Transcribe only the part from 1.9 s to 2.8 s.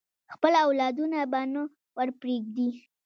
ورپریږدي.